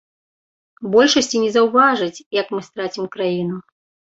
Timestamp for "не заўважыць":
1.43-2.23